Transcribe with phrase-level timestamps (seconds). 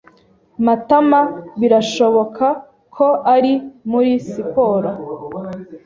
[0.65, 1.19] Matama
[1.59, 2.45] birashoboka
[2.95, 3.53] ko ari
[3.91, 4.89] muri siporo.